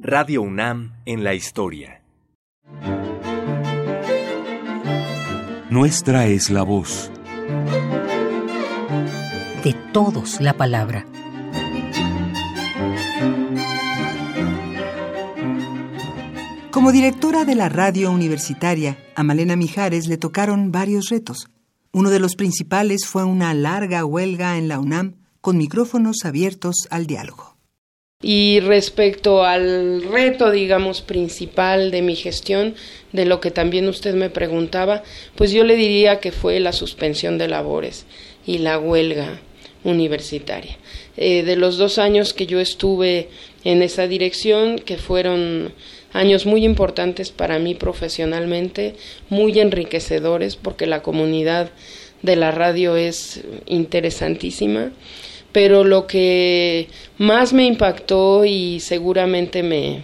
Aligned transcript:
Radio 0.00 0.42
UNAM 0.42 0.92
en 1.06 1.24
la 1.24 1.34
historia. 1.34 2.02
Nuestra 5.70 6.28
es 6.28 6.50
la 6.50 6.62
voz. 6.62 7.10
De 9.64 9.74
todos 9.92 10.40
la 10.40 10.56
palabra. 10.56 11.04
Como 16.70 16.92
directora 16.92 17.44
de 17.44 17.56
la 17.56 17.68
radio 17.68 18.12
universitaria, 18.12 18.96
a 19.16 19.24
Malena 19.24 19.56
Mijares 19.56 20.06
le 20.06 20.16
tocaron 20.16 20.70
varios 20.70 21.08
retos. 21.08 21.48
Uno 21.92 22.10
de 22.10 22.20
los 22.20 22.36
principales 22.36 23.04
fue 23.04 23.24
una 23.24 23.52
larga 23.52 24.04
huelga 24.04 24.58
en 24.58 24.68
la 24.68 24.78
UNAM 24.78 25.16
con 25.40 25.58
micrófonos 25.58 26.24
abiertos 26.24 26.86
al 26.90 27.08
diálogo. 27.08 27.57
Y 28.20 28.58
respecto 28.58 29.44
al 29.44 30.02
reto, 30.02 30.50
digamos, 30.50 31.02
principal 31.02 31.92
de 31.92 32.02
mi 32.02 32.16
gestión, 32.16 32.74
de 33.12 33.24
lo 33.24 33.40
que 33.40 33.52
también 33.52 33.86
usted 33.86 34.14
me 34.16 34.28
preguntaba, 34.28 35.04
pues 35.36 35.52
yo 35.52 35.62
le 35.62 35.76
diría 35.76 36.18
que 36.18 36.32
fue 36.32 36.58
la 36.58 36.72
suspensión 36.72 37.38
de 37.38 37.46
labores 37.46 38.06
y 38.44 38.58
la 38.58 38.76
huelga 38.76 39.40
universitaria. 39.84 40.78
Eh, 41.16 41.44
de 41.44 41.54
los 41.54 41.78
dos 41.78 41.98
años 41.98 42.34
que 42.34 42.46
yo 42.46 42.58
estuve 42.58 43.28
en 43.62 43.82
esa 43.82 44.08
dirección, 44.08 44.80
que 44.80 44.96
fueron 44.96 45.72
años 46.12 46.44
muy 46.44 46.64
importantes 46.64 47.30
para 47.30 47.60
mí 47.60 47.76
profesionalmente, 47.76 48.96
muy 49.30 49.60
enriquecedores, 49.60 50.56
porque 50.56 50.86
la 50.86 51.02
comunidad 51.02 51.70
de 52.22 52.34
la 52.34 52.50
radio 52.50 52.96
es 52.96 53.42
interesantísima, 53.66 54.90
pero 55.52 55.84
lo 55.84 56.06
que 56.06 56.88
más 57.16 57.52
me 57.52 57.66
impactó 57.66 58.44
y 58.44 58.80
seguramente 58.80 59.62
me 59.62 60.02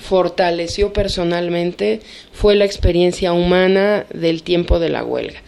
fortaleció 0.00 0.92
personalmente 0.92 2.00
fue 2.32 2.54
la 2.54 2.64
experiencia 2.64 3.32
humana 3.32 4.06
del 4.12 4.42
tiempo 4.42 4.78
de 4.78 4.88
la 4.88 5.04
huelga. 5.04 5.42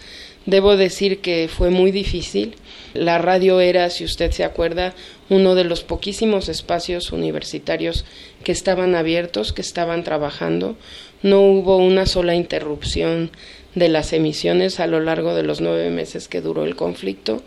Debo 0.47 0.77
decir 0.77 1.21
que 1.21 1.49
fue 1.49 1.71
muy 1.71 1.93
difícil. 1.93 2.57
La 2.93 3.19
radio 3.19 3.61
era, 3.61 3.89
si 3.91 4.05
usted 4.05 4.33
se 4.33 4.43
acuerda, 4.43 4.95
uno 5.29 5.55
de 5.55 5.65
los 5.65 5.85
poquísimos 5.85 6.49
espacios 6.49 7.13
universitarios 7.13 8.05
que 8.43 8.51
estaban 8.51 8.95
abiertos, 8.95 9.53
que 9.53 9.61
estaban 9.61 10.03
trabajando. 10.03 10.77
No 11.23 11.43
hubo 11.43 11.77
una 11.77 12.07
sola 12.07 12.35
interrupción 12.35 13.31
de 13.75 13.89
las 13.89 14.13
emisiones 14.13 14.81
a 14.81 14.89
lo 14.89 14.99
largo 14.99 15.35
de 15.35 15.45
los 15.45 15.61
nueve 15.61 15.91
meses 15.91 16.27
que 16.27 16.41
duró 16.41 16.65
el 16.65 16.75
conflicto 16.75 17.43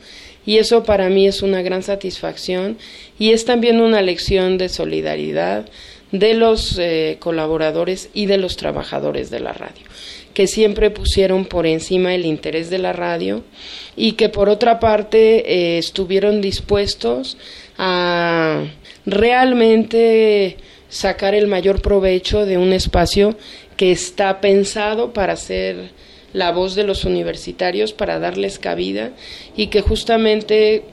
y 0.45 0.57
eso 0.57 0.83
para 0.83 1.09
mí 1.09 1.27
es 1.27 1.41
una 1.41 1.61
gran 1.61 1.83
satisfacción 1.83 2.77
y 3.19 3.31
es 3.31 3.45
también 3.45 3.81
una 3.81 4.01
lección 4.01 4.57
de 4.57 4.69
solidaridad 4.69 5.65
de 6.11 6.33
los 6.35 6.77
eh, 6.77 7.17
colaboradores 7.19 8.09
y 8.13 8.27
de 8.27 8.37
los 8.37 8.57
trabajadores 8.57 9.29
de 9.29 9.39
la 9.39 9.53
radio 9.53 9.83
que 10.33 10.47
siempre 10.47 10.89
pusieron 10.89 11.45
por 11.45 11.65
encima 11.65 12.13
el 12.15 12.25
interés 12.25 12.69
de 12.69 12.79
la 12.79 12.93
radio 12.93 13.43
y 13.95 14.13
que 14.13 14.29
por 14.29 14.49
otra 14.49 14.79
parte 14.79 15.51
eh, 15.51 15.77
estuvieron 15.77 16.41
dispuestos 16.41 17.37
a 17.77 18.63
realmente 19.05 20.57
sacar 20.93 21.33
el 21.33 21.47
mayor 21.47 21.81
provecho 21.81 22.45
de 22.45 22.59
un 22.59 22.71
espacio 22.71 23.35
que 23.77 23.91
está 23.91 24.39
pensado 24.41 25.11
para 25.11 25.35
ser 25.35 25.89
la 26.33 26.51
voz 26.51 26.75
de 26.75 26.83
los 26.83 27.03
universitarios, 27.03 27.93
para 27.93 28.19
darles 28.19 28.59
cabida 28.59 29.11
y 29.57 29.67
que 29.67 29.81
justamente 29.81 30.83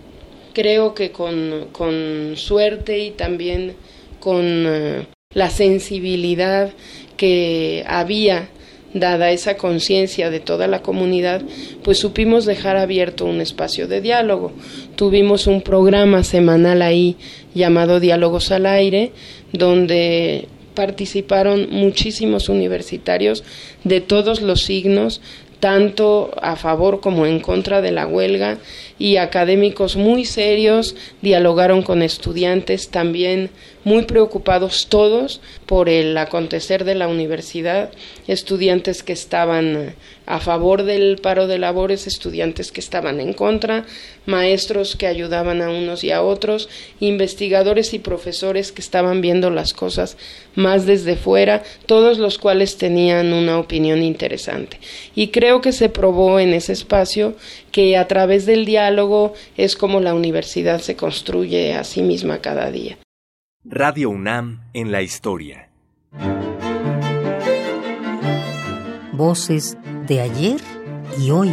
creo 0.54 0.94
que 0.94 1.12
con, 1.12 1.68
con 1.72 2.32
suerte 2.36 2.98
y 2.98 3.10
también 3.10 3.74
con 4.20 4.64
eh, 4.66 5.06
la 5.34 5.50
sensibilidad 5.50 6.72
que 7.18 7.84
había 7.86 8.48
dada 8.94 9.30
esa 9.30 9.56
conciencia 9.56 10.30
de 10.30 10.41
toda 10.41 10.66
la 10.66 10.83
comunidad, 10.83 11.42
pues 11.83 11.98
supimos 11.98 12.44
dejar 12.44 12.77
abierto 12.77 13.25
un 13.25 13.41
espacio 13.41 13.87
de 13.87 14.00
diálogo. 14.00 14.53
Tuvimos 14.97 15.47
un 15.47 15.62
programa 15.62 16.25
semanal 16.25 16.82
ahí 16.82 17.16
llamado 17.54 18.00
Diálogos 18.00 18.50
al 18.50 18.66
Aire, 18.66 19.12
donde 19.53 20.48
participaron 20.75 21.69
muchísimos 21.70 22.48
universitarios 22.48 23.44
de 23.84 24.00
todos 24.00 24.41
los 24.41 24.62
signos, 24.62 25.20
tanto 25.60 26.31
a 26.43 26.56
favor 26.56 27.00
como 27.00 27.26
en 27.26 27.41
contra 27.41 27.81
de 27.81 27.93
la 27.93 28.06
huelga, 28.06 28.59
y 28.98 29.16
académicos 29.16 29.97
muy 29.97 30.25
serios 30.26 30.94
dialogaron 31.22 31.82
con 31.82 32.03
estudiantes 32.03 32.91
también 32.91 33.50
muy 33.82 34.03
preocupados 34.03 34.88
todos 34.88 35.41
por 35.65 35.88
el 35.88 36.16
acontecer 36.19 36.84
de 36.84 36.94
la 36.94 37.09
universidad, 37.09 37.91
estudiantes 38.26 39.03
que 39.03 39.15
estaban 39.15 39.94
a 40.26 40.38
favor 40.38 40.84
del 40.84 41.16
paro 41.16 41.47
de 41.47 41.59
labores, 41.59 42.06
estudiantes 42.06 42.72
que 42.72 42.81
estaban 42.81 43.20
en 43.20 43.32
contra, 43.32 43.87
maestros 44.26 44.97
que 44.97 45.06
ayudaban 45.06 45.62
a 45.62 45.70
unos 45.70 46.04
y 46.04 46.12
a 46.12 46.22
otros, 46.22 46.69
investigadores 47.00 47.94
y 47.94 47.99
profesores 47.99 48.70
que 48.70 48.82
estaban 48.82 49.22
viendo 49.22 49.50
las 49.50 49.72
cosas 49.72 50.16
más 50.54 50.87
desde 50.87 51.16
fuera, 51.16 51.65
todos 51.87 52.19
los 52.19 52.38
cuales 52.38 52.76
tenían 52.76 53.32
una 53.32 53.59
opinión 53.59 54.03
interesante. 54.03 54.78
Y 55.16 55.28
creo 55.28 55.50
que 55.61 55.72
se 55.72 55.88
probó 55.88 56.38
en 56.38 56.55
ese 56.55 56.72
espacio 56.72 57.34
que 57.72 57.97
a 57.97 58.06
través 58.06 58.47
del 58.47 58.65
diálogo 58.65 59.34
es 59.56 59.75
como 59.75 60.00
la 60.00 60.15
universidad 60.15 60.81
se 60.81 60.94
construye 60.94 61.75
a 61.75 61.83
sí 61.83 62.03
misma 62.03 62.38
cada 62.38 62.71
día. 62.71 62.97
Radio 63.65 64.11
UNAM 64.11 64.62
en 64.72 64.93
la 64.93 65.03
historia. 65.03 65.69
Voces 69.12 69.77
de 70.06 70.21
ayer 70.21 70.61
y 71.19 71.31
hoy. 71.31 71.53